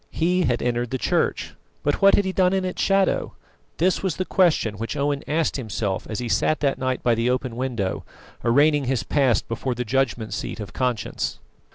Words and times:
He 0.09 0.41
had 0.45 0.63
entered 0.63 0.89
the 0.89 0.97
Church, 0.97 1.53
but 1.83 2.01
what 2.01 2.15
had 2.15 2.25
he 2.25 2.31
done 2.31 2.53
in 2.53 2.65
its 2.65 2.81
shadow? 2.81 3.35
This 3.77 4.01
was 4.01 4.15
the 4.15 4.25
question 4.25 4.79
which 4.79 4.97
Owen 4.97 5.23
asked 5.27 5.57
himself 5.57 6.07
as 6.09 6.17
he 6.17 6.27
sat 6.27 6.59
that 6.61 6.79
night 6.79 7.03
by 7.03 7.13
the 7.13 7.29
open 7.29 7.55
window, 7.55 8.03
arraigning 8.43 8.85
his 8.85 9.03
past 9.03 9.47
before 9.47 9.75
the 9.75 9.85
judgment 9.85 10.33
seat 10.33 10.59
of 10.59 10.73
conscience. 10.73 11.37